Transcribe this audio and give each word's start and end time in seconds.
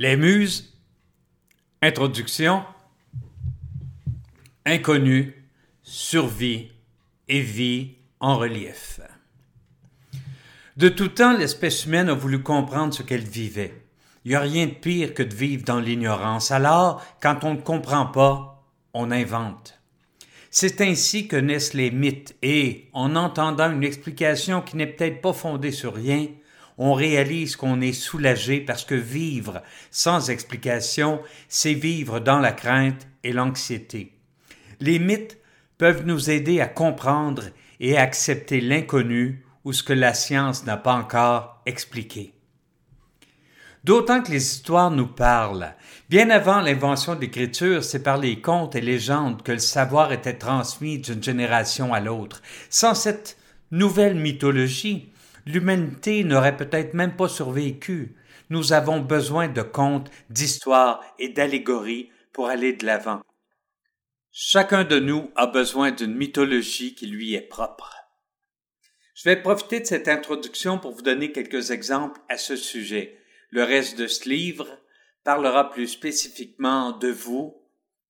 Les 0.00 0.16
Muses, 0.16 0.72
Introduction, 1.80 2.64
Inconnu, 4.66 5.46
Survie 5.84 6.72
et 7.28 7.40
Vie 7.40 7.94
en 8.18 8.36
relief. 8.36 8.98
De 10.76 10.88
tout 10.88 11.06
temps, 11.06 11.36
l'espèce 11.36 11.86
humaine 11.86 12.08
a 12.08 12.14
voulu 12.14 12.42
comprendre 12.42 12.92
ce 12.92 13.04
qu'elle 13.04 13.22
vivait. 13.22 13.84
Il 14.24 14.30
n'y 14.30 14.34
a 14.34 14.40
rien 14.40 14.66
de 14.66 14.72
pire 14.72 15.14
que 15.14 15.22
de 15.22 15.34
vivre 15.34 15.62
dans 15.64 15.78
l'ignorance. 15.78 16.50
Alors, 16.50 17.00
quand 17.22 17.44
on 17.44 17.54
ne 17.54 17.60
comprend 17.60 18.06
pas, 18.06 18.64
on 18.94 19.12
invente. 19.12 19.78
C'est 20.50 20.80
ainsi 20.80 21.28
que 21.28 21.36
naissent 21.36 21.74
les 21.74 21.92
mythes 21.92 22.34
et, 22.42 22.88
en 22.94 23.14
entendant 23.14 23.70
une 23.70 23.84
explication 23.84 24.60
qui 24.60 24.76
n'est 24.76 24.88
peut-être 24.88 25.20
pas 25.20 25.32
fondée 25.32 25.70
sur 25.70 25.94
rien, 25.94 26.26
on 26.78 26.92
réalise 26.94 27.56
qu'on 27.56 27.80
est 27.80 27.92
soulagé 27.92 28.60
parce 28.60 28.84
que 28.84 28.94
vivre 28.94 29.62
sans 29.90 30.30
explication, 30.30 31.20
c'est 31.48 31.74
vivre 31.74 32.20
dans 32.20 32.38
la 32.38 32.52
crainte 32.52 33.06
et 33.22 33.32
l'anxiété. 33.32 34.12
Les 34.80 34.98
mythes 34.98 35.38
peuvent 35.78 36.04
nous 36.04 36.30
aider 36.30 36.60
à 36.60 36.66
comprendre 36.66 37.44
et 37.80 37.96
à 37.96 38.02
accepter 38.02 38.60
l'inconnu 38.60 39.44
ou 39.64 39.72
ce 39.72 39.82
que 39.82 39.92
la 39.92 40.14
science 40.14 40.64
n'a 40.64 40.76
pas 40.76 40.94
encore 40.94 41.62
expliqué. 41.66 42.34
D'autant 43.84 44.22
que 44.22 44.30
les 44.30 44.42
histoires 44.42 44.90
nous 44.90 45.06
parlent. 45.06 45.74
Bien 46.08 46.30
avant 46.30 46.60
l'invention 46.60 47.14
de 47.14 47.20
l'écriture, 47.20 47.84
c'est 47.84 48.02
par 48.02 48.16
les 48.16 48.40
contes 48.40 48.74
et 48.74 48.80
légendes 48.80 49.42
que 49.42 49.52
le 49.52 49.58
savoir 49.58 50.10
était 50.12 50.38
transmis 50.38 50.98
d'une 50.98 51.22
génération 51.22 51.92
à 51.92 52.00
l'autre. 52.00 52.40
Sans 52.70 52.94
cette 52.94 53.36
nouvelle 53.70 54.14
mythologie, 54.14 55.12
l'humanité 55.46 56.24
n'aurait 56.24 56.56
peut-être 56.56 56.94
même 56.94 57.16
pas 57.16 57.28
survécu. 57.28 58.16
Nous 58.50 58.72
avons 58.72 59.00
besoin 59.00 59.48
de 59.48 59.62
contes, 59.62 60.10
d'histoires 60.30 61.02
et 61.18 61.28
d'allégories 61.28 62.10
pour 62.32 62.48
aller 62.48 62.72
de 62.72 62.86
l'avant. 62.86 63.22
Chacun 64.32 64.84
de 64.84 64.98
nous 64.98 65.30
a 65.36 65.46
besoin 65.46 65.92
d'une 65.92 66.14
mythologie 66.14 66.94
qui 66.94 67.06
lui 67.06 67.34
est 67.34 67.48
propre. 67.48 67.94
Je 69.14 69.28
vais 69.28 69.40
profiter 69.40 69.80
de 69.80 69.86
cette 69.86 70.08
introduction 70.08 70.78
pour 70.78 70.92
vous 70.92 71.02
donner 71.02 71.30
quelques 71.30 71.70
exemples 71.70 72.20
à 72.28 72.36
ce 72.36 72.56
sujet. 72.56 73.16
Le 73.50 73.62
reste 73.62 73.96
de 73.96 74.08
ce 74.08 74.28
livre 74.28 74.66
parlera 75.22 75.70
plus 75.70 75.86
spécifiquement 75.86 76.92
de 76.92 77.08
vous 77.08 77.56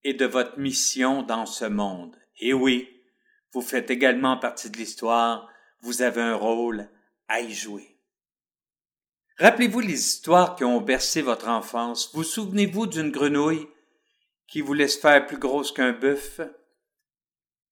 et 0.03 0.14
de 0.14 0.25
votre 0.25 0.59
mission 0.59 1.22
dans 1.22 1.47
ce 1.47 1.66
monde. 1.66 2.16
Et 2.41 2.55
oui, 2.55 2.89
vous 3.53 3.61
faites 3.61 3.91
également 3.91 4.39
partie 4.39 4.70
de 4.70 4.78
l'histoire, 4.78 5.48
vous 5.83 6.03
avez 6.03 6.22
un 6.22 6.34
rôle 6.34 6.89
à 7.28 7.41
y 7.41 7.53
jouer. 7.53 7.98
Rappelez-vous 9.39 9.80
les 9.80 9.94
histoires 9.94 10.55
qui 10.55 10.64
ont 10.64 10.80
bercé 10.80 11.20
votre 11.20 11.48
enfance. 11.48 12.11
Vous 12.14 12.22
souvenez-vous 12.22 12.86
d'une 12.86 13.11
grenouille 13.11 13.66
qui 14.47 14.61
voulait 14.61 14.89
se 14.89 15.00
faire 15.00 15.27
plus 15.27 15.39
grosse 15.39 15.72
qu'un 15.72 15.92
bœuf? 15.92 16.41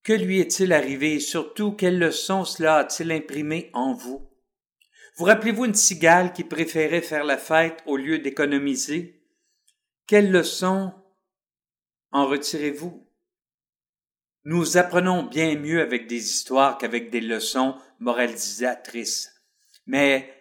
Que 0.02 0.12
lui 0.12 0.40
est-il 0.40 0.72
arrivé 0.72 1.14
et 1.14 1.20
surtout 1.20 1.72
quelle 1.72 1.98
leçon 1.98 2.44
cela 2.44 2.78
a-t-il 2.78 3.12
imprimé 3.12 3.70
en 3.72 3.94
vous? 3.94 4.28
Vous 5.16 5.24
rappelez-vous 5.24 5.66
une 5.66 5.74
cigale 5.74 6.32
qui 6.32 6.42
préférait 6.42 7.02
faire 7.02 7.24
la 7.24 7.38
fête 7.38 7.82
au 7.86 7.96
lieu 7.96 8.18
d'économiser? 8.18 9.22
Quelle 10.06 10.32
leçon 10.32 10.92
en 12.10 12.26
retirez-vous? 12.26 13.06
Nous 14.44 14.76
apprenons 14.76 15.22
bien 15.22 15.56
mieux 15.56 15.80
avec 15.80 16.08
des 16.08 16.28
histoires 16.28 16.78
qu'avec 16.78 17.10
des 17.10 17.20
leçons 17.20 17.76
moralisatrices. 18.00 19.31
Mais 19.86 20.32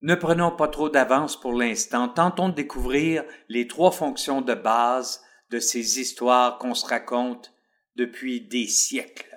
ne 0.00 0.14
prenons 0.14 0.54
pas 0.54 0.68
trop 0.68 0.88
d'avance 0.88 1.38
pour 1.38 1.52
l'instant, 1.52 2.08
tentons 2.08 2.48
de 2.48 2.54
découvrir 2.54 3.24
les 3.48 3.66
trois 3.66 3.90
fonctions 3.90 4.40
de 4.40 4.54
base 4.54 5.22
de 5.50 5.58
ces 5.58 6.00
histoires 6.00 6.58
qu'on 6.58 6.74
se 6.74 6.86
raconte 6.86 7.52
depuis 7.96 8.40
des 8.40 8.66
siècles. 8.66 9.36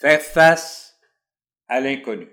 Faire 0.00 0.20
face 0.20 0.98
à 1.68 1.80
l'inconnu. 1.80 2.28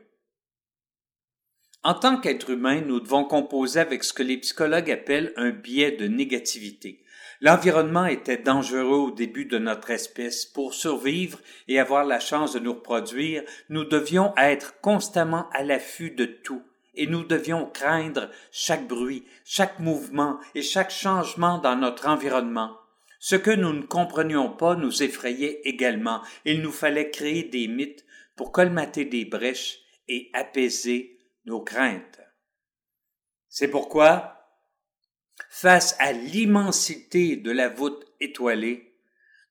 En 1.83 1.93
tant 1.93 2.19
qu'être 2.19 2.49
humain, 2.49 2.81
nous 2.81 2.99
devons 2.99 3.23
composer 3.23 3.79
avec 3.79 4.03
ce 4.03 4.11
que 4.11 4.23
les 4.23 4.37
psychologues 4.37 4.91
appellent 4.91 5.31
un 5.37 5.51
biais 5.51 5.91
de 5.91 6.07
négativité. 6.07 7.05
L'environnement 7.41 8.05
était 8.05 8.37
dangereux 8.37 8.97
au 8.97 9.11
début 9.11 9.45
de 9.45 9.57
notre 9.57 9.91
espèce. 9.91 10.45
Pour 10.45 10.73
survivre 10.73 11.39
et 11.69 11.79
avoir 11.79 12.03
la 12.03 12.19
chance 12.19 12.53
de 12.53 12.59
nous 12.59 12.73
reproduire, 12.73 13.43
nous 13.69 13.85
devions 13.85 14.33
être 14.35 14.79
constamment 14.81 15.49
à 15.51 15.63
l'affût 15.63 16.11
de 16.11 16.25
tout, 16.25 16.63
et 16.95 17.07
nous 17.07 17.23
devions 17.23 17.65
craindre 17.65 18.29
chaque 18.51 18.87
bruit, 18.87 19.25
chaque 19.45 19.79
mouvement 19.79 20.39
et 20.53 20.61
chaque 20.61 20.91
changement 20.91 21.59
dans 21.59 21.77
notre 21.77 22.07
environnement. 22.07 22.77
Ce 23.19 23.37
que 23.37 23.51
nous 23.51 23.73
ne 23.73 23.83
comprenions 23.83 24.49
pas 24.49 24.75
nous 24.75 25.01
effrayait 25.03 25.61
également. 25.63 26.21
Il 26.45 26.61
nous 26.61 26.71
fallait 26.71 27.09
créer 27.09 27.43
des 27.43 27.67
mythes 27.67 28.05
pour 28.35 28.51
colmater 28.51 29.05
des 29.05 29.25
brèches 29.25 29.79
et 30.07 30.29
apaiser 30.33 31.19
nos 31.45 31.61
craintes. 31.61 32.19
C'est 33.47 33.67
pourquoi 33.69 34.38
Face 35.49 35.95
à 35.99 36.11
l'immensité 36.11 37.35
de 37.35 37.51
la 37.51 37.69
voûte 37.69 38.05
étoilée, 38.19 38.93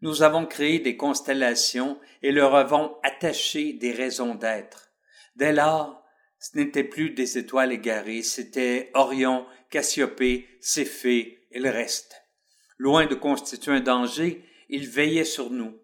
nous 0.00 0.22
avons 0.22 0.46
créé 0.46 0.78
des 0.78 0.96
constellations 0.96 1.98
et 2.22 2.30
leur 2.30 2.54
avons 2.54 2.96
attaché 3.02 3.72
des 3.72 3.92
raisons 3.92 4.34
d'être. 4.34 4.92
Dès 5.36 5.52
lors, 5.52 6.04
ce 6.38 6.56
n'était 6.56 6.84
plus 6.84 7.10
des 7.10 7.38
étoiles 7.38 7.72
égarées, 7.72 8.22
c'était 8.22 8.90
Orion, 8.94 9.44
Cassiopée, 9.70 10.46
Céphée 10.60 11.46
et 11.50 11.58
le 11.58 11.70
reste. 11.70 12.22
Loin 12.78 13.06
de 13.06 13.14
constituer 13.14 13.72
un 13.72 13.80
danger, 13.80 14.44
ils 14.68 14.88
veillaient 14.88 15.24
sur 15.24 15.50
nous. 15.50 15.76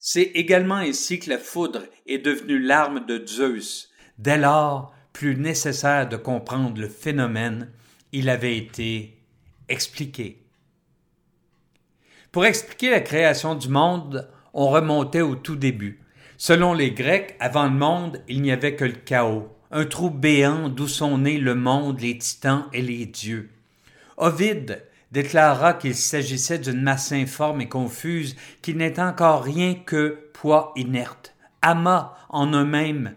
C'est 0.00 0.30
également 0.34 0.76
ainsi 0.76 1.20
que 1.20 1.30
la 1.30 1.38
foudre 1.38 1.84
est 2.06 2.18
devenue 2.18 2.58
l'arme 2.58 3.04
de 3.06 3.24
Zeus. 3.24 3.90
Dès 4.16 4.38
lors, 4.38 4.94
plus 5.12 5.36
nécessaire 5.36 6.08
de 6.08 6.16
comprendre 6.16 6.80
le 6.80 6.88
phénomène 6.88 7.72
il 8.12 8.28
avait 8.28 8.56
été 8.56 9.18
expliqué. 9.68 10.42
Pour 12.32 12.44
expliquer 12.44 12.90
la 12.90 13.00
création 13.00 13.54
du 13.54 13.68
monde, 13.68 14.28
on 14.52 14.68
remontait 14.68 15.20
au 15.20 15.34
tout 15.34 15.56
début. 15.56 16.00
Selon 16.36 16.72
les 16.72 16.92
Grecs, 16.92 17.36
avant 17.40 17.64
le 17.64 17.70
monde, 17.70 18.22
il 18.28 18.42
n'y 18.42 18.52
avait 18.52 18.76
que 18.76 18.84
le 18.84 18.92
chaos, 18.92 19.48
un 19.70 19.84
trou 19.84 20.10
béant 20.10 20.68
d'où 20.68 20.88
sont 20.88 21.18
nés 21.18 21.38
le 21.38 21.54
monde, 21.54 22.00
les 22.00 22.18
titans 22.18 22.66
et 22.72 22.82
les 22.82 23.06
dieux. 23.06 23.50
Ovide 24.16 24.82
déclara 25.12 25.74
qu'il 25.74 25.94
s'agissait 25.94 26.58
d'une 26.58 26.82
masse 26.82 27.12
informe 27.12 27.60
et 27.62 27.68
confuse 27.68 28.36
qui 28.62 28.74
n'est 28.74 29.00
encore 29.00 29.42
rien 29.42 29.74
que 29.74 30.30
poids 30.32 30.72
inerte. 30.76 31.34
Ama 31.62 32.14
en 32.28 32.52
eux-mêmes 32.52 33.14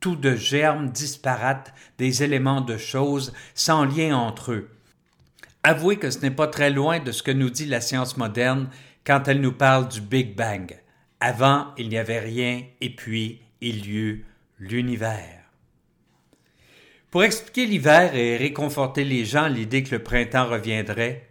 tout 0.00 0.16
de 0.16 0.36
germes 0.36 0.90
disparates 0.90 1.72
des 1.98 2.22
éléments 2.22 2.60
de 2.60 2.76
choses 2.76 3.32
sans 3.54 3.84
lien 3.84 4.16
entre 4.16 4.52
eux. 4.52 4.70
Avouez 5.62 5.96
que 5.96 6.10
ce 6.10 6.20
n'est 6.20 6.30
pas 6.30 6.46
très 6.46 6.70
loin 6.70 7.00
de 7.00 7.12
ce 7.12 7.22
que 7.22 7.30
nous 7.30 7.50
dit 7.50 7.66
la 7.66 7.80
science 7.80 8.16
moderne 8.16 8.70
quand 9.04 9.26
elle 9.26 9.40
nous 9.40 9.52
parle 9.52 9.88
du 9.88 10.00
Big 10.00 10.36
Bang. 10.36 10.78
Avant, 11.20 11.74
il 11.76 11.88
n'y 11.88 11.98
avait 11.98 12.20
rien, 12.20 12.62
et 12.80 12.94
puis 12.94 13.40
il 13.60 13.86
y 13.86 13.96
eut 13.96 14.26
l'univers. 14.58 15.38
Pour 17.10 17.24
expliquer 17.24 17.66
l'hiver 17.66 18.14
et 18.14 18.36
réconforter 18.36 19.02
les 19.02 19.24
gens 19.24 19.44
à 19.44 19.48
l'idée 19.48 19.82
que 19.82 19.94
le 19.94 20.02
printemps 20.02 20.48
reviendrait, 20.48 21.28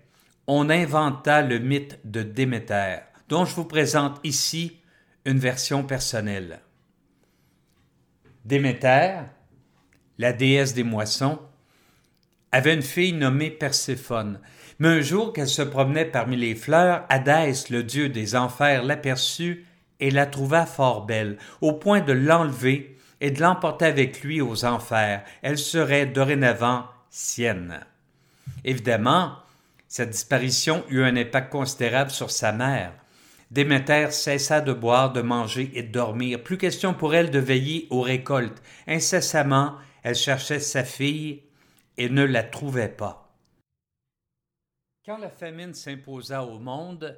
on 0.47 0.69
inventa 0.69 1.41
le 1.41 1.59
mythe 1.59 1.99
de 2.03 2.23
Déméter, 2.23 2.97
dont 3.29 3.45
je 3.45 3.55
vous 3.55 3.65
présente 3.65 4.19
ici 4.23 4.77
une 5.25 5.39
version 5.39 5.83
personnelle. 5.83 6.61
Déméter, 8.47 9.23
la 10.17 10.31
déesse 10.31 10.73
des 10.73 10.83
moissons, 10.83 11.37
avait 12.53 12.73
une 12.73 12.81
fille 12.81 13.11
nommée 13.11 13.51
Perséphone. 13.51 14.39
Mais 14.79 14.87
un 14.87 15.01
jour 15.01 15.33
qu'elle 15.33 15.49
se 15.49 15.61
promenait 15.61 16.05
parmi 16.05 16.37
les 16.37 16.55
fleurs, 16.55 17.03
Hadès, 17.09 17.69
le 17.69 17.83
dieu 17.83 18.07
des 18.07 18.37
enfers, 18.37 18.83
l'aperçut 18.83 19.65
et 19.99 20.11
la 20.11 20.25
trouva 20.25 20.65
fort 20.65 21.05
belle, 21.05 21.37
au 21.59 21.73
point 21.73 21.99
de 21.99 22.13
l'enlever 22.13 22.97
et 23.19 23.31
de 23.31 23.41
l'emporter 23.41 23.83
avec 23.83 24.21
lui 24.23 24.39
aux 24.39 24.63
enfers. 24.63 25.25
Elle 25.41 25.57
serait 25.57 26.05
dorénavant 26.05 26.85
sienne. 27.09 27.81
Évidemment, 28.63 29.33
cette 29.89 30.11
disparition 30.11 30.85
eut 30.89 31.03
un 31.03 31.17
impact 31.17 31.51
considérable 31.51 32.11
sur 32.11 32.31
sa 32.31 32.53
mère. 32.53 32.93
Déméter 33.49 34.11
cessa 34.11 34.59
de 34.59 34.73
boire, 34.73 35.13
de 35.13 35.21
manger 35.21 35.71
et 35.73 35.83
de 35.83 35.91
dormir. 35.91 36.43
Plus 36.43 36.57
question 36.57 36.93
pour 36.93 37.15
elle 37.15 37.31
de 37.31 37.39
veiller 37.39 37.87
aux 37.89 38.01
récoltes. 38.01 38.61
Incessamment, 38.87 39.75
elle 40.03 40.15
cherchait 40.15 40.59
sa 40.59 40.83
fille 40.83 41.43
et 41.97 42.09
ne 42.09 42.23
la 42.23 42.43
trouvait 42.43 42.89
pas. 42.89 43.33
Quand 45.05 45.17
la 45.17 45.29
famine 45.29 45.73
s'imposa 45.73 46.43
au 46.43 46.59
monde, 46.59 47.17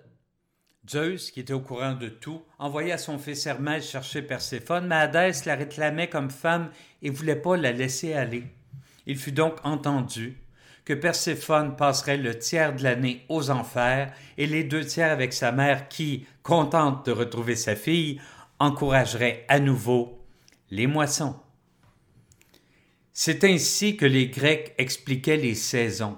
Zeus, 0.87 1.31
qui 1.31 1.39
était 1.39 1.53
au 1.53 1.59
courant 1.59 1.95
de 1.95 2.07
tout, 2.07 2.43
envoya 2.59 2.97
son 2.97 3.17
fils 3.17 3.45
Hermès 3.45 3.87
chercher 3.87 4.21
Perséphone, 4.21 4.87
mais 4.87 4.95
Hadès 4.95 5.45
la 5.45 5.55
réclamait 5.55 6.09
comme 6.09 6.29
femme 6.29 6.71
et 7.01 7.09
voulait 7.09 7.35
pas 7.35 7.57
la 7.57 7.71
laisser 7.71 8.13
aller. 8.13 8.43
Il 9.05 9.17
fut 9.17 9.31
donc 9.31 9.55
entendu 9.63 10.37
que 10.89 10.95
Perséphone 10.95 11.75
passerait 11.75 12.17
le 12.17 12.35
tiers 12.35 12.75
de 12.75 12.81
l'année 12.81 13.23
aux 13.29 13.51
enfers 13.51 14.11
et 14.39 14.47
les 14.47 14.63
deux 14.63 14.83
tiers 14.83 15.11
avec 15.11 15.33
sa 15.33 15.51
mère 15.51 15.87
qui, 15.87 16.25
contente 16.41 17.05
de 17.05 17.11
retrouver 17.11 17.55
sa 17.55 17.75
fille, 17.75 18.19
encouragerait 18.57 19.45
à 19.49 19.59
nouveau 19.59 20.25
les 20.71 20.87
moissons. 20.87 21.35
C'est 23.13 23.43
ainsi 23.43 23.97
que 23.97 24.07
les 24.07 24.29
Grecs 24.29 24.73
expliquaient 24.79 25.37
les 25.37 25.53
saisons. 25.53 26.17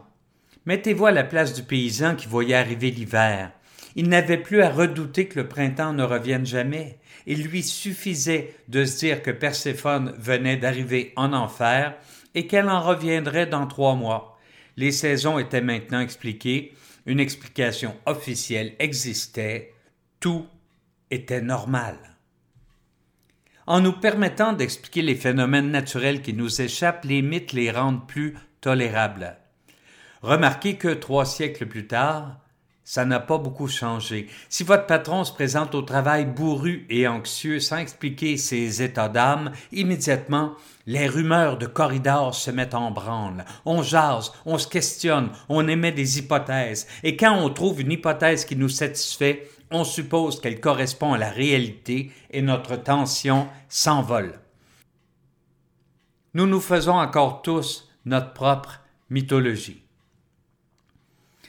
Mettez-vous 0.65 1.07
à 1.07 1.11
la 1.11 1.25
place 1.25 1.53
du 1.53 1.63
paysan 1.63 2.15
qui 2.15 2.27
voyait 2.29 2.55
arriver 2.55 2.91
l'hiver. 2.91 3.51
Il 3.97 4.07
n'avait 4.07 4.37
plus 4.37 4.61
à 4.61 4.69
redouter 4.69 5.27
que 5.27 5.41
le 5.41 5.49
printemps 5.49 5.91
ne 5.91 6.03
revienne 6.03 6.45
jamais. 6.45 6.97
Il 7.25 7.43
lui 7.43 7.61
suffisait 7.61 8.55
de 8.69 8.85
se 8.85 8.99
dire 8.99 9.21
que 9.21 9.31
Perséphone 9.31 10.15
venait 10.17 10.55
d'arriver 10.55 11.11
en 11.17 11.33
enfer 11.33 11.93
et 12.35 12.47
qu'elle 12.47 12.69
en 12.69 12.79
reviendrait 12.79 13.47
dans 13.47 13.67
trois 13.67 13.95
mois. 13.95 14.30
Les 14.77 14.91
saisons 14.91 15.39
étaient 15.39 15.61
maintenant 15.61 15.99
expliquées, 15.99 16.73
une 17.05 17.19
explication 17.19 17.95
officielle 18.05 18.73
existait, 18.79 19.73
tout 20.19 20.47
était 21.09 21.41
normal. 21.41 21.97
En 23.67 23.79
nous 23.79 23.93
permettant 23.93 24.53
d'expliquer 24.53 25.01
les 25.01 25.15
phénomènes 25.15 25.71
naturels 25.71 26.21
qui 26.21 26.33
nous 26.33 26.61
échappent, 26.61 27.05
les 27.05 27.21
mythes 27.21 27.53
les 27.53 27.71
rendent 27.71 28.07
plus 28.07 28.37
tolérables. 28.59 29.37
Remarquez 30.21 30.75
que 30.75 30.93
trois 30.93 31.25
siècles 31.25 31.65
plus 31.65 31.87
tard, 31.87 32.40
ça 32.91 33.05
n'a 33.05 33.21
pas 33.21 33.37
beaucoup 33.37 33.69
changé. 33.69 34.27
Si 34.49 34.65
votre 34.65 34.85
patron 34.85 35.23
se 35.23 35.31
présente 35.31 35.75
au 35.75 35.81
travail 35.81 36.25
bourru 36.25 36.85
et 36.89 37.07
anxieux 37.07 37.61
sans 37.61 37.77
expliquer 37.77 38.35
ses 38.35 38.81
états 38.81 39.07
d'âme, 39.07 39.53
immédiatement, 39.71 40.55
les 40.87 41.07
rumeurs 41.07 41.57
de 41.57 41.67
corridors 41.67 42.35
se 42.35 42.51
mettent 42.51 42.73
en 42.73 42.91
branle. 42.91 43.45
On 43.63 43.81
jase, 43.81 44.33
on 44.45 44.57
se 44.57 44.67
questionne, 44.67 45.29
on 45.47 45.69
émet 45.69 45.93
des 45.93 46.19
hypothèses. 46.19 46.85
Et 47.01 47.15
quand 47.15 47.33
on 47.33 47.49
trouve 47.49 47.79
une 47.79 47.93
hypothèse 47.93 48.43
qui 48.43 48.57
nous 48.57 48.67
satisfait, 48.67 49.47
on 49.71 49.85
suppose 49.85 50.41
qu'elle 50.41 50.59
correspond 50.59 51.13
à 51.13 51.17
la 51.17 51.29
réalité 51.29 52.11
et 52.29 52.41
notre 52.41 52.75
tension 52.75 53.47
s'envole. 53.69 54.37
Nous 56.33 56.45
nous 56.45 56.59
faisons 56.59 56.99
encore 56.99 57.41
tous 57.41 57.89
notre 58.03 58.33
propre 58.33 58.81
mythologie. 59.09 59.81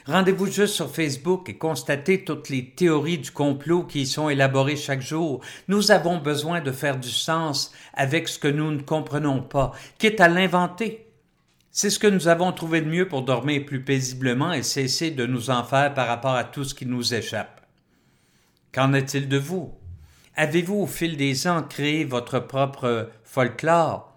Rendez-vous 0.06 0.46
juste 0.46 0.74
sur 0.74 0.92
Facebook 0.92 1.48
et 1.48 1.56
constatez 1.56 2.24
toutes 2.24 2.48
les 2.48 2.70
théories 2.70 3.18
du 3.18 3.30
complot 3.30 3.84
qui 3.84 4.02
y 4.02 4.06
sont 4.06 4.28
élaborées 4.28 4.76
chaque 4.76 5.00
jour. 5.00 5.40
Nous 5.68 5.92
avons 5.92 6.18
besoin 6.18 6.60
de 6.60 6.72
faire 6.72 6.98
du 6.98 7.10
sens 7.10 7.72
avec 7.94 8.28
ce 8.28 8.38
que 8.38 8.48
nous 8.48 8.72
ne 8.72 8.82
comprenons 8.82 9.42
pas, 9.42 9.72
quitte 9.98 10.20
à 10.20 10.28
l'inventer. 10.28 11.06
C'est 11.70 11.88
ce 11.88 12.00
que 12.00 12.08
nous 12.08 12.26
avons 12.28 12.52
trouvé 12.52 12.80
de 12.80 12.90
mieux 12.90 13.06
pour 13.06 13.22
dormir 13.22 13.64
plus 13.64 13.82
paisiblement 13.82 14.52
et 14.52 14.62
cesser 14.62 15.10
de 15.12 15.24
nous 15.24 15.50
en 15.50 15.62
faire 15.62 15.94
par 15.94 16.08
rapport 16.08 16.34
à 16.34 16.44
tout 16.44 16.64
ce 16.64 16.74
qui 16.74 16.84
nous 16.84 17.14
échappe. 17.14 17.60
Qu'en 18.74 18.92
est-il 18.94 19.28
de 19.28 19.38
vous? 19.38 19.72
Avez-vous 20.34 20.82
au 20.82 20.86
fil 20.86 21.16
des 21.16 21.46
ans 21.46 21.62
créé 21.62 22.04
votre 22.04 22.40
propre 22.40 23.10
folklore? 23.22 24.11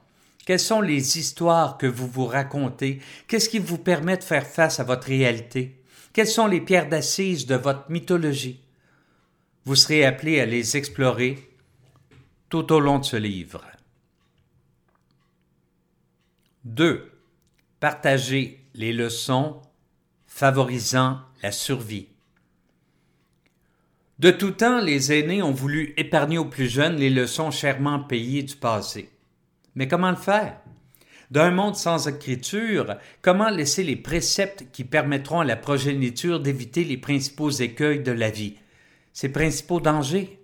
Quelles 0.45 0.59
sont 0.59 0.81
les 0.81 1.17
histoires 1.17 1.77
que 1.79 1.87
vous 1.87 2.07
vous 2.07 2.27
racontez? 2.27 3.01
Qu'est-ce 3.27 3.49
qui 3.49 3.57
vous 3.57 3.79
permet 3.79 4.17
de 4.17 4.23
faire 4.23 4.45
face 4.45 4.79
à 4.79 4.83
votre 4.83 5.07
réalité? 5.07 5.81
Quelles 6.13 6.27
sont 6.27 6.45
les 6.45 6.61
pierres 6.61 6.87
d'assises 6.87 7.47
de 7.47 7.55
votre 7.55 7.89
mythologie? 7.89 8.61
Vous 9.65 9.75
serez 9.75 10.05
appelé 10.05 10.39
à 10.39 10.45
les 10.45 10.77
explorer 10.77 11.49
tout 12.49 12.71
au 12.71 12.79
long 12.79 12.99
de 12.99 13.05
ce 13.05 13.17
livre. 13.17 13.65
2. 16.65 17.11
Partager 17.79 18.63
les 18.75 18.93
leçons 18.93 19.61
favorisant 20.27 21.21
la 21.41 21.51
survie. 21.51 22.07
De 24.19 24.31
tout 24.31 24.51
temps, 24.51 24.79
les 24.79 25.11
aînés 25.11 25.41
ont 25.41 25.51
voulu 25.51 25.93
épargner 25.97 26.37
aux 26.37 26.45
plus 26.45 26.69
jeunes 26.69 26.95
les 26.95 27.09
leçons 27.09 27.51
chèrement 27.51 27.99
payées 27.99 28.43
du 28.43 28.55
passé. 28.55 29.09
Mais 29.75 29.87
comment 29.87 30.09
le 30.09 30.15
faire? 30.15 30.57
D'un 31.31 31.51
monde 31.51 31.75
sans 31.75 32.07
écriture, 32.07 32.95
comment 33.21 33.49
laisser 33.49 33.83
les 33.83 33.95
préceptes 33.95 34.65
qui 34.71 34.83
permettront 34.83 35.39
à 35.39 35.45
la 35.45 35.55
progéniture 35.55 36.39
d'éviter 36.39 36.83
les 36.83 36.97
principaux 36.97 37.49
écueils 37.49 38.03
de 38.03 38.11
la 38.11 38.29
vie, 38.29 38.55
ses 39.11 39.29
principaux 39.29 39.79
dangers? 39.79 40.39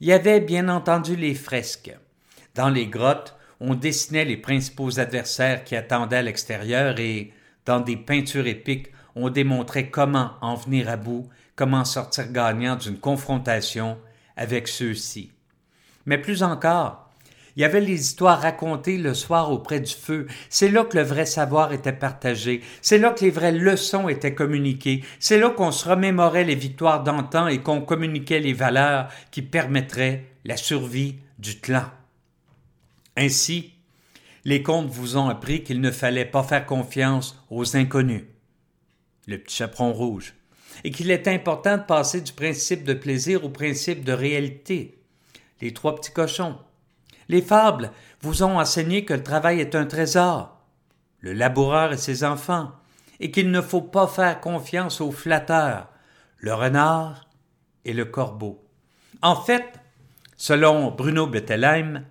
Il 0.00 0.08
y 0.08 0.12
avait 0.12 0.40
bien 0.40 0.68
entendu 0.68 1.16
les 1.16 1.34
fresques. 1.34 1.96
Dans 2.54 2.68
les 2.68 2.88
grottes, 2.88 3.36
on 3.60 3.74
dessinait 3.74 4.24
les 4.24 4.36
principaux 4.36 4.98
adversaires 4.98 5.64
qui 5.64 5.76
attendaient 5.76 6.16
à 6.16 6.22
l'extérieur 6.22 6.98
et, 6.98 7.32
dans 7.64 7.80
des 7.80 7.96
peintures 7.96 8.46
épiques, 8.46 8.88
on 9.14 9.30
démontrait 9.30 9.90
comment 9.90 10.32
en 10.40 10.56
venir 10.56 10.88
à 10.88 10.96
bout, 10.96 11.28
comment 11.56 11.84
sortir 11.84 12.32
gagnant 12.32 12.76
d'une 12.76 12.98
confrontation 12.98 13.96
avec 14.36 14.66
ceux-ci. 14.66 15.30
Mais 16.04 16.18
plus 16.18 16.42
encore, 16.42 17.03
il 17.56 17.62
y 17.62 17.64
avait 17.64 17.80
les 17.80 18.00
histoires 18.00 18.40
racontées 18.40 18.98
le 18.98 19.14
soir 19.14 19.52
auprès 19.52 19.80
du 19.80 19.92
feu. 19.92 20.26
C'est 20.48 20.70
là 20.70 20.84
que 20.84 20.96
le 20.96 21.04
vrai 21.04 21.24
savoir 21.24 21.72
était 21.72 21.92
partagé. 21.92 22.62
C'est 22.82 22.98
là 22.98 23.10
que 23.10 23.24
les 23.24 23.30
vraies 23.30 23.52
leçons 23.52 24.08
étaient 24.08 24.34
communiquées. 24.34 25.04
C'est 25.20 25.38
là 25.38 25.50
qu'on 25.50 25.70
se 25.70 25.88
remémorait 25.88 26.44
les 26.44 26.56
victoires 26.56 27.04
d'antan 27.04 27.46
et 27.46 27.60
qu'on 27.60 27.80
communiquait 27.80 28.40
les 28.40 28.52
valeurs 28.52 29.08
qui 29.30 29.42
permettraient 29.42 30.24
la 30.44 30.56
survie 30.56 31.16
du 31.38 31.60
clan. 31.60 31.84
Ainsi, 33.16 33.72
les 34.44 34.62
contes 34.62 34.90
vous 34.90 35.16
ont 35.16 35.28
appris 35.28 35.62
qu'il 35.62 35.80
ne 35.80 35.92
fallait 35.92 36.24
pas 36.24 36.42
faire 36.42 36.66
confiance 36.66 37.40
aux 37.50 37.76
inconnus. 37.76 38.24
Le 39.26 39.38
petit 39.38 39.56
chaperon 39.56 39.92
rouge. 39.92 40.34
Et 40.82 40.90
qu'il 40.90 41.12
est 41.12 41.28
important 41.28 41.78
de 41.78 41.82
passer 41.84 42.20
du 42.20 42.32
principe 42.32 42.82
de 42.82 42.94
plaisir 42.94 43.44
au 43.44 43.48
principe 43.48 44.04
de 44.04 44.12
réalité. 44.12 44.98
Les 45.60 45.72
trois 45.72 45.94
petits 45.94 46.12
cochons. 46.12 46.56
Les 47.28 47.42
fables 47.42 47.90
vous 48.20 48.42
ont 48.42 48.58
enseigné 48.58 49.04
que 49.04 49.14
le 49.14 49.22
travail 49.22 49.60
est 49.60 49.74
un 49.74 49.86
trésor, 49.86 50.60
le 51.20 51.32
laboureur 51.32 51.92
et 51.92 51.96
ses 51.96 52.24
enfants, 52.24 52.72
et 53.20 53.30
qu'il 53.30 53.50
ne 53.50 53.60
faut 53.60 53.82
pas 53.82 54.06
faire 54.06 54.40
confiance 54.40 55.00
aux 55.00 55.12
flatteurs, 55.12 55.88
le 56.38 56.54
renard 56.54 57.28
et 57.84 57.92
le 57.92 58.04
corbeau. 58.04 58.62
En 59.22 59.36
fait, 59.36 59.64
selon 60.36 60.90
Bruno 60.90 61.26
Bettelheim, 61.26 62.04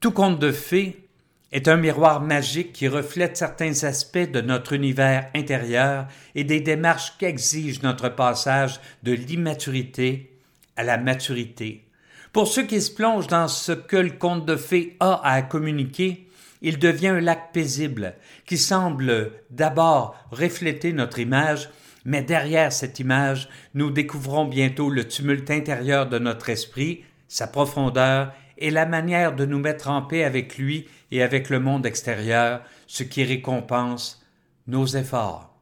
tout 0.00 0.12
conte 0.12 0.38
de 0.38 0.52
fées 0.52 1.08
est 1.52 1.68
un 1.68 1.76
miroir 1.76 2.20
magique 2.20 2.72
qui 2.72 2.88
reflète 2.88 3.36
certains 3.36 3.84
aspects 3.84 4.30
de 4.30 4.40
notre 4.40 4.72
univers 4.72 5.30
intérieur 5.34 6.08
et 6.34 6.42
des 6.42 6.60
démarches 6.60 7.16
qu'exige 7.16 7.82
notre 7.82 8.08
passage 8.08 8.80
de 9.04 9.12
l'immaturité 9.12 10.36
à 10.76 10.82
la 10.82 10.98
maturité, 10.98 11.86
pour 12.34 12.48
ceux 12.48 12.64
qui 12.64 12.82
se 12.82 12.90
plongent 12.90 13.28
dans 13.28 13.46
ce 13.46 13.70
que 13.70 13.96
le 13.96 14.10
conte 14.10 14.44
de 14.44 14.56
fées 14.56 14.96
a 14.98 15.20
à 15.24 15.40
communiquer, 15.40 16.28
il 16.62 16.80
devient 16.80 17.08
un 17.08 17.20
lac 17.20 17.52
paisible 17.52 18.16
qui 18.44 18.58
semble 18.58 19.30
d'abord 19.50 20.16
refléter 20.32 20.92
notre 20.92 21.20
image, 21.20 21.70
mais 22.04 22.22
derrière 22.22 22.72
cette 22.72 22.98
image, 22.98 23.48
nous 23.74 23.92
découvrons 23.92 24.46
bientôt 24.46 24.90
le 24.90 25.06
tumulte 25.06 25.48
intérieur 25.52 26.08
de 26.08 26.18
notre 26.18 26.50
esprit, 26.50 27.04
sa 27.28 27.46
profondeur 27.46 28.32
et 28.58 28.72
la 28.72 28.84
manière 28.84 29.36
de 29.36 29.46
nous 29.46 29.60
mettre 29.60 29.88
en 29.88 30.02
paix 30.02 30.24
avec 30.24 30.58
lui 30.58 30.88
et 31.12 31.22
avec 31.22 31.50
le 31.50 31.60
monde 31.60 31.86
extérieur, 31.86 32.62
ce 32.88 33.04
qui 33.04 33.22
récompense 33.22 34.26
nos 34.66 34.86
efforts. 34.86 35.54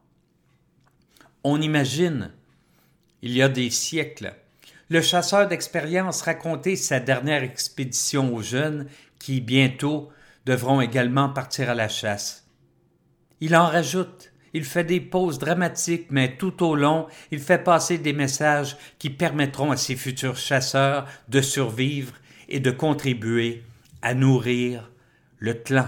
On 1.43 1.61
imagine, 1.61 2.31
il 3.21 3.33
y 3.33 3.43
a 3.43 3.49
des 3.49 3.69
siècles, 3.69 4.33
le 4.93 5.01
chasseur 5.01 5.47
d'expérience 5.47 6.21
racontait 6.21 6.75
sa 6.75 6.99
dernière 6.99 7.41
expédition 7.41 8.31
aux 8.31 8.43
jeunes 8.43 8.85
qui, 9.17 9.41
bientôt, 9.41 10.11
devront 10.45 10.81
également 10.81 11.29
partir 11.29 11.71
à 11.71 11.73
la 11.73 11.87
chasse. 11.87 12.47
Il 13.41 13.55
en 13.55 13.65
rajoute, 13.65 14.31
il 14.53 14.63
fait 14.63 14.83
des 14.83 15.01
pauses 15.01 15.39
dramatiques, 15.39 16.11
mais 16.11 16.37
tout 16.37 16.63
au 16.63 16.75
long, 16.75 17.07
il 17.31 17.39
fait 17.39 17.57
passer 17.57 17.97
des 17.97 18.13
messages 18.13 18.77
qui 18.99 19.09
permettront 19.09 19.71
à 19.71 19.77
ses 19.77 19.95
futurs 19.95 20.37
chasseurs 20.37 21.07
de 21.27 21.41
survivre 21.41 22.13
et 22.47 22.59
de 22.59 22.69
contribuer 22.69 23.63
à 24.03 24.13
nourrir 24.13 24.91
le 25.39 25.55
clan. 25.55 25.87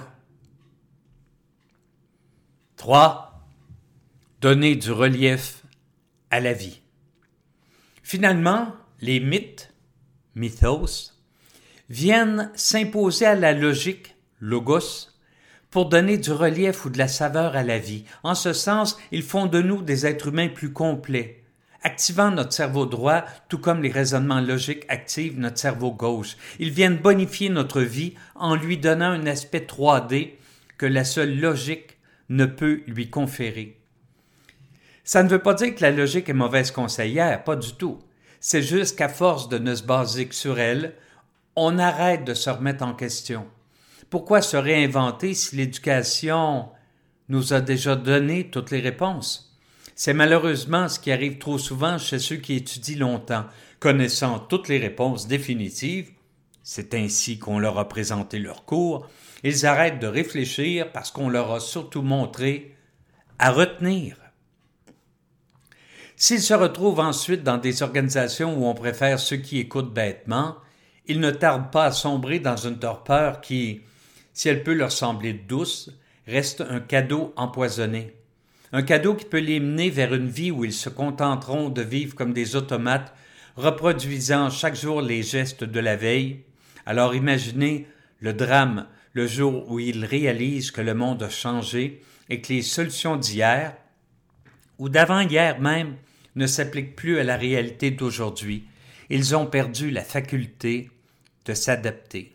3. 2.77 3.45
Donner 4.41 4.75
du 4.75 4.91
relief 4.91 5.61
à 6.31 6.39
la 6.39 6.53
vie. 6.53 6.81
Finalement, 8.01 8.73
les 9.01 9.19
mythes, 9.19 9.73
mythos, 10.35 11.13
viennent 11.89 12.51
s'imposer 12.55 13.25
à 13.25 13.35
la 13.35 13.53
logique, 13.53 14.15
logos, 14.39 15.09
pour 15.69 15.87
donner 15.89 16.17
du 16.17 16.31
relief 16.31 16.85
ou 16.85 16.89
de 16.89 16.97
la 16.97 17.07
saveur 17.07 17.55
à 17.55 17.63
la 17.63 17.79
vie. 17.79 18.05
En 18.23 18.33
ce 18.33 18.53
sens, 18.53 18.97
ils 19.11 19.23
font 19.23 19.45
de 19.45 19.61
nous 19.61 19.81
des 19.81 20.05
êtres 20.05 20.29
humains 20.29 20.47
plus 20.47 20.71
complets, 20.71 21.43
activant 21.83 22.31
notre 22.31 22.53
cerveau 22.53 22.85
droit, 22.85 23.25
tout 23.49 23.59
comme 23.59 23.83
les 23.83 23.91
raisonnements 23.91 24.41
logiques 24.41 24.85
activent 24.87 25.39
notre 25.39 25.59
cerveau 25.59 25.91
gauche. 25.91 26.37
Ils 26.59 26.71
viennent 26.71 26.97
bonifier 26.97 27.49
notre 27.49 27.81
vie 27.81 28.15
en 28.35 28.55
lui 28.55 28.77
donnant 28.77 29.11
un 29.11 29.27
aspect 29.27 29.67
3D, 29.67 30.35
que 30.77 30.85
la 30.85 31.03
seule 31.03 31.39
logique 31.39 31.97
ne 32.29 32.45
peut 32.45 32.81
lui 32.87 33.09
conférer. 33.09 33.77
Ça 35.03 35.21
ne 35.21 35.29
veut 35.29 35.39
pas 35.39 35.53
dire 35.53 35.75
que 35.75 35.81
la 35.81 35.91
logique 35.91 36.29
est 36.29 36.33
mauvaise 36.33 36.71
conseillère, 36.71 37.43
pas 37.43 37.55
du 37.55 37.73
tout. 37.73 37.99
C'est 38.47 38.61
juste 38.61 38.95
qu'à 38.95 39.09
force 39.09 39.49
de 39.49 39.57
ne 39.57 39.73
se 39.73 39.81
baser 39.81 40.27
que 40.27 40.35
sur 40.35 40.59
elle, 40.59 40.93
on 41.55 41.79
arrête 41.79 42.25
de 42.25 42.35
se 42.35 42.51
remettre 42.51 42.83
en 42.83 42.93
question. 42.93 43.47
Pourquoi 44.11 44.43
se 44.43 44.55
réinventer 44.55 45.33
si 45.33 45.55
l'éducation 45.55 46.69
nous 47.27 47.53
a 47.53 47.61
déjà 47.61 47.95
donné 47.95 48.51
toutes 48.51 48.69
les 48.69 48.81
réponses? 48.81 49.57
C'est 49.95 50.13
malheureusement 50.13 50.89
ce 50.89 50.99
qui 50.99 51.11
arrive 51.11 51.39
trop 51.39 51.57
souvent 51.57 51.97
chez 51.97 52.19
ceux 52.19 52.35
qui 52.35 52.53
étudient 52.53 52.99
longtemps, 52.99 53.45
connaissant 53.79 54.37
toutes 54.37 54.67
les 54.67 54.77
réponses 54.77 55.27
définitives. 55.27 56.11
C'est 56.61 56.93
ainsi 56.93 57.39
qu'on 57.39 57.57
leur 57.57 57.79
a 57.79 57.89
présenté 57.89 58.37
leur 58.37 58.63
cours. 58.65 59.07
Ils 59.43 59.65
arrêtent 59.65 59.99
de 59.99 60.05
réfléchir 60.05 60.91
parce 60.91 61.09
qu'on 61.09 61.29
leur 61.29 61.51
a 61.51 61.59
surtout 61.59 62.03
montré 62.03 62.75
à 63.39 63.49
retenir. 63.49 64.17
S'ils 66.17 66.41
se 66.41 66.53
retrouvent 66.53 67.01
ensuite 67.01 67.43
dans 67.43 67.57
des 67.57 67.83
organisations 67.83 68.57
où 68.57 68.65
on 68.65 68.73
préfère 68.73 69.19
ceux 69.19 69.35
qui 69.37 69.59
écoutent 69.59 69.93
bêtement, 69.93 70.55
ils 71.07 71.19
ne 71.19 71.29
tardent 71.29 71.71
pas 71.71 71.85
à 71.85 71.91
sombrer 71.91 72.39
dans 72.39 72.55
une 72.55 72.79
torpeur 72.79 73.41
qui, 73.41 73.81
si 74.33 74.47
elle 74.47 74.63
peut 74.63 74.73
leur 74.73 74.93
sembler 74.93 75.33
douce, 75.33 75.91
reste 76.25 76.61
un 76.61 76.79
cadeau 76.79 77.33
empoisonné. 77.35 78.15
Un 78.71 78.81
cadeau 78.81 79.13
qui 79.13 79.25
peut 79.25 79.39
les 79.39 79.59
mener 79.59 79.89
vers 79.89 80.13
une 80.13 80.29
vie 80.29 80.51
où 80.51 80.63
ils 80.63 80.73
se 80.73 80.89
contenteront 80.89 81.69
de 81.69 81.81
vivre 81.81 82.15
comme 82.15 82.33
des 82.33 82.55
automates, 82.55 83.13
reproduisant 83.57 84.49
chaque 84.49 84.75
jour 84.75 85.01
les 85.01 85.21
gestes 85.21 85.63
de 85.63 85.79
la 85.79 85.95
veille. 85.95 86.43
Alors 86.85 87.13
imaginez 87.13 87.87
le 88.19 88.33
drame 88.33 88.87
le 89.13 89.27
jour 89.27 89.69
où 89.69 89.79
ils 89.79 90.05
réalisent 90.05 90.71
que 90.71 90.81
le 90.81 90.93
monde 90.93 91.23
a 91.23 91.29
changé 91.29 92.01
et 92.29 92.41
que 92.41 92.51
les 92.51 92.61
solutions 92.61 93.15
d'hier, 93.15 93.75
ou 94.77 94.89
d'avant-hier 94.89 95.59
même, 95.59 95.95
ne 96.35 96.47
s'appliquent 96.47 96.95
plus 96.95 97.19
à 97.19 97.23
la 97.23 97.37
réalité 97.37 97.91
d'aujourd'hui. 97.91 98.65
Ils 99.09 99.35
ont 99.35 99.45
perdu 99.45 99.91
la 99.91 100.03
faculté 100.03 100.89
de 101.45 101.53
s'adapter. 101.53 102.33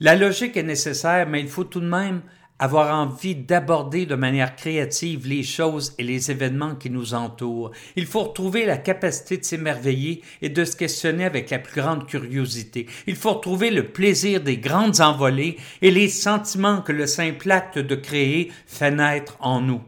La 0.00 0.16
logique 0.16 0.56
est 0.56 0.62
nécessaire, 0.62 1.28
mais 1.28 1.40
il 1.40 1.48
faut 1.48 1.64
tout 1.64 1.80
de 1.80 1.88
même 1.88 2.22
avoir 2.60 2.94
envie 2.94 3.34
d'aborder 3.34 4.04
de 4.04 4.14
manière 4.14 4.54
créative 4.54 5.26
les 5.26 5.42
choses 5.42 5.94
et 5.98 6.04
les 6.04 6.30
événements 6.30 6.74
qui 6.74 6.90
nous 6.90 7.14
entourent. 7.14 7.70
Il 7.96 8.04
faut 8.06 8.24
retrouver 8.24 8.66
la 8.66 8.76
capacité 8.76 9.38
de 9.38 9.44
s'émerveiller 9.44 10.22
et 10.42 10.50
de 10.50 10.64
se 10.66 10.76
questionner 10.76 11.24
avec 11.24 11.48
la 11.48 11.58
plus 11.58 11.80
grande 11.80 12.06
curiosité. 12.06 12.86
Il 13.06 13.16
faut 13.16 13.32
retrouver 13.32 13.70
le 13.70 13.88
plaisir 13.88 14.42
des 14.42 14.58
grandes 14.58 15.00
envolées 15.00 15.56
et 15.80 15.90
les 15.90 16.08
sentiments 16.08 16.82
que 16.82 16.92
le 16.92 17.06
simple 17.06 17.50
acte 17.50 17.78
de 17.78 17.94
créer 17.94 18.52
fait 18.66 18.90
naître 18.90 19.38
en 19.40 19.62
nous. 19.62 19.80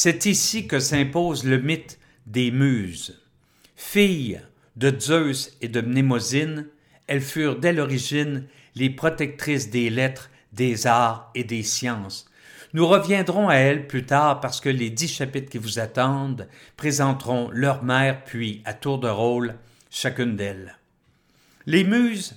C'est 0.00 0.26
ici 0.26 0.68
que 0.68 0.78
s'impose 0.78 1.42
le 1.42 1.58
mythe 1.58 1.98
des 2.24 2.52
muses. 2.52 3.20
Filles 3.74 4.40
de 4.76 4.96
Zeus 4.96 5.56
et 5.60 5.66
de 5.66 5.80
Mnémosyne, 5.80 6.68
elles 7.08 7.20
furent 7.20 7.58
dès 7.58 7.72
l'origine 7.72 8.46
les 8.76 8.90
protectrices 8.90 9.70
des 9.70 9.90
lettres, 9.90 10.30
des 10.52 10.86
arts 10.86 11.32
et 11.34 11.42
des 11.42 11.64
sciences. 11.64 12.30
Nous 12.74 12.86
reviendrons 12.86 13.48
à 13.48 13.56
elles 13.56 13.88
plus 13.88 14.06
tard 14.06 14.38
parce 14.38 14.60
que 14.60 14.68
les 14.68 14.90
dix 14.90 15.08
chapitres 15.08 15.50
qui 15.50 15.58
vous 15.58 15.80
attendent 15.80 16.46
présenteront 16.76 17.50
leur 17.52 17.82
mère 17.82 18.22
puis, 18.22 18.62
à 18.66 18.74
tour 18.74 19.00
de 19.00 19.08
rôle, 19.08 19.56
chacune 19.90 20.36
d'elles. 20.36 20.78
Les 21.66 21.82
muses 21.82 22.36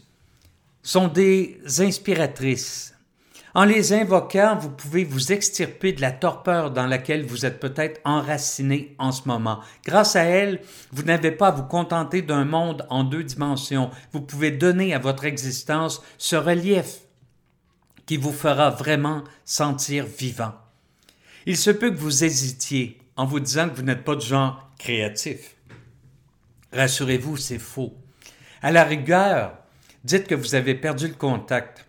sont 0.81 1.09
des 1.09 1.59
inspiratrices, 1.77 2.95
en 3.53 3.65
les 3.65 3.91
invoquant, 3.91 4.57
vous 4.57 4.69
pouvez 4.69 5.03
vous 5.03 5.33
extirper 5.33 5.91
de 5.91 6.01
la 6.01 6.11
torpeur 6.11 6.71
dans 6.71 6.85
laquelle 6.85 7.25
vous 7.25 7.45
êtes 7.45 7.59
peut-être 7.59 7.99
enraciné 8.05 8.95
en 8.97 9.11
ce 9.11 9.27
moment. 9.27 9.59
Grâce 9.85 10.15
à 10.15 10.23
elles, 10.23 10.61
vous 10.91 11.03
n'avez 11.03 11.31
pas 11.31 11.47
à 11.47 11.51
vous 11.51 11.63
contenter 11.63 12.21
d'un 12.21 12.45
monde 12.45 12.85
en 12.89 13.03
deux 13.03 13.23
dimensions. 13.23 13.91
Vous 14.13 14.21
pouvez 14.21 14.51
donner 14.51 14.93
à 14.93 14.99
votre 14.99 15.25
existence 15.25 16.01
ce 16.17 16.37
relief 16.37 17.01
qui 18.05 18.15
vous 18.15 18.31
fera 18.31 18.69
vraiment 18.69 19.23
sentir 19.43 20.05
vivant. 20.05 20.53
Il 21.45 21.57
se 21.57 21.71
peut 21.71 21.91
que 21.91 21.99
vous 21.99 22.23
hésitiez 22.23 22.99
en 23.17 23.25
vous 23.25 23.39
disant 23.39 23.69
que 23.69 23.75
vous 23.75 23.81
n'êtes 23.81 24.05
pas 24.05 24.15
de 24.15 24.21
genre 24.21 24.69
créatif. 24.79 25.55
Rassurez-vous, 26.71 27.35
c'est 27.35 27.59
faux. 27.59 27.93
À 28.61 28.71
la 28.71 28.85
rigueur, 28.85 29.57
dites 30.03 30.27
que 30.27 30.35
vous 30.35 30.55
avez 30.55 30.75
perdu 30.75 31.07
le 31.07 31.15
contact 31.15 31.85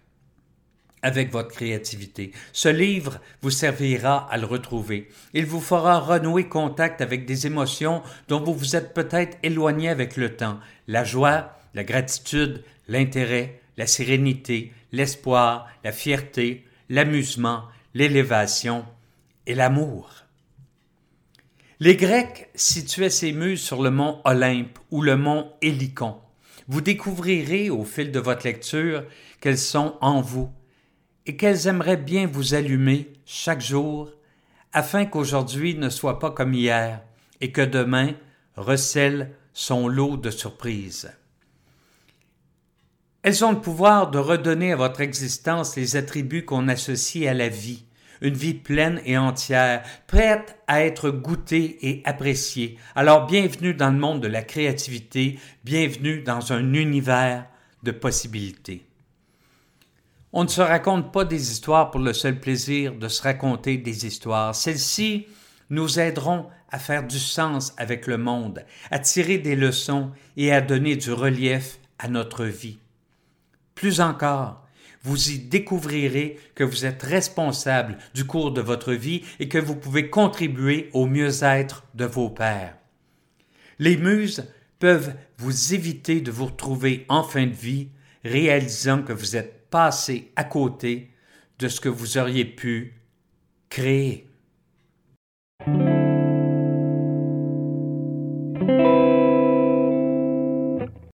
avec 1.02 1.30
votre 1.32 1.50
créativité. 1.50 2.32
Ce 2.52 2.68
livre 2.68 3.20
vous 3.42 3.50
servira 3.50 4.28
à 4.30 4.38
le 4.38 4.46
retrouver. 4.46 5.08
Il 5.34 5.46
vous 5.46 5.60
fera 5.60 5.98
renouer 5.98 6.48
contact 6.48 7.00
avec 7.00 7.26
des 7.26 7.46
émotions 7.46 8.02
dont 8.28 8.40
vous 8.40 8.54
vous 8.54 8.76
êtes 8.76 8.94
peut-être 8.94 9.36
éloigné 9.42 9.88
avec 9.88 10.16
le 10.16 10.36
temps. 10.36 10.58
La 10.86 11.04
joie, 11.04 11.58
la 11.74 11.84
gratitude, 11.84 12.62
l'intérêt, 12.88 13.60
la 13.76 13.86
sérénité, 13.86 14.72
l'espoir, 14.92 15.68
la 15.82 15.92
fierté, 15.92 16.64
l'amusement, 16.88 17.64
l'élévation 17.94 18.84
et 19.46 19.54
l'amour. 19.54 20.10
Les 21.80 21.96
Grecs 21.96 22.48
situaient 22.54 23.10
ces 23.10 23.32
muses 23.32 23.60
sur 23.60 23.82
le 23.82 23.90
mont 23.90 24.20
Olympe 24.24 24.78
ou 24.92 25.02
le 25.02 25.16
mont 25.16 25.50
Hélicon. 25.62 26.16
Vous 26.68 26.80
découvrirez 26.80 27.70
au 27.70 27.84
fil 27.84 28.12
de 28.12 28.20
votre 28.20 28.46
lecture 28.46 29.04
qu'elles 29.40 29.58
sont 29.58 29.96
en 30.00 30.20
vous 30.20 30.52
et 31.26 31.36
qu'elles 31.36 31.66
aimeraient 31.66 31.96
bien 31.96 32.26
vous 32.26 32.54
allumer 32.54 33.12
chaque 33.24 33.60
jour 33.60 34.10
afin 34.72 35.04
qu'aujourd'hui 35.04 35.74
ne 35.74 35.88
soit 35.88 36.18
pas 36.18 36.30
comme 36.30 36.54
hier 36.54 37.02
et 37.40 37.52
que 37.52 37.62
demain 37.62 38.14
recèle 38.56 39.32
son 39.52 39.88
lot 39.88 40.16
de 40.16 40.30
surprises. 40.30 41.12
Elles 43.22 43.44
ont 43.44 43.52
le 43.52 43.60
pouvoir 43.60 44.10
de 44.10 44.18
redonner 44.18 44.72
à 44.72 44.76
votre 44.76 45.00
existence 45.00 45.76
les 45.76 45.96
attributs 45.96 46.44
qu'on 46.44 46.68
associe 46.68 47.28
à 47.28 47.34
la 47.34 47.48
vie, 47.48 47.84
une 48.20 48.34
vie 48.34 48.54
pleine 48.54 49.00
et 49.04 49.16
entière, 49.16 49.84
prête 50.08 50.56
à 50.66 50.84
être 50.84 51.10
goûtée 51.10 51.78
et 51.88 52.02
appréciée. 52.04 52.78
Alors 52.96 53.26
bienvenue 53.26 53.74
dans 53.74 53.90
le 53.90 53.98
monde 53.98 54.20
de 54.20 54.28
la 54.28 54.42
créativité, 54.42 55.38
bienvenue 55.62 56.22
dans 56.22 56.52
un 56.52 56.74
univers 56.74 57.46
de 57.84 57.92
possibilités. 57.92 58.84
On 60.34 60.44
ne 60.44 60.48
se 60.48 60.62
raconte 60.62 61.12
pas 61.12 61.26
des 61.26 61.52
histoires 61.52 61.90
pour 61.90 62.00
le 62.00 62.14
seul 62.14 62.40
plaisir 62.40 62.94
de 62.94 63.08
se 63.08 63.22
raconter 63.22 63.76
des 63.76 64.06
histoires. 64.06 64.54
Celles-ci 64.54 65.26
nous 65.68 66.00
aideront 66.00 66.46
à 66.70 66.78
faire 66.78 67.06
du 67.06 67.18
sens 67.18 67.74
avec 67.76 68.06
le 68.06 68.16
monde, 68.16 68.64
à 68.90 68.98
tirer 68.98 69.36
des 69.36 69.56
leçons 69.56 70.10
et 70.38 70.50
à 70.50 70.62
donner 70.62 70.96
du 70.96 71.12
relief 71.12 71.78
à 71.98 72.08
notre 72.08 72.46
vie. 72.46 72.78
Plus 73.74 74.00
encore, 74.00 74.66
vous 75.02 75.30
y 75.30 75.38
découvrirez 75.38 76.38
que 76.54 76.64
vous 76.64 76.86
êtes 76.86 77.02
responsable 77.02 77.98
du 78.14 78.24
cours 78.24 78.52
de 78.52 78.62
votre 78.62 78.94
vie 78.94 79.22
et 79.38 79.48
que 79.48 79.58
vous 79.58 79.76
pouvez 79.76 80.08
contribuer 80.08 80.88
au 80.94 81.06
mieux-être 81.06 81.84
de 81.94 82.06
vos 82.06 82.30
pères. 82.30 82.76
Les 83.78 83.98
muses 83.98 84.46
peuvent 84.78 85.14
vous 85.36 85.74
éviter 85.74 86.22
de 86.22 86.30
vous 86.30 86.46
retrouver 86.46 87.04
en 87.10 87.22
fin 87.22 87.46
de 87.46 87.52
vie 87.52 87.88
réalisant 88.24 89.02
que 89.02 89.12
vous 89.12 89.36
êtes 89.36 89.61
passer 89.72 90.30
à 90.36 90.44
côté 90.44 91.10
de 91.58 91.66
ce 91.66 91.80
que 91.80 91.88
vous 91.88 92.18
auriez 92.18 92.44
pu 92.44 93.00
créer. 93.70 94.28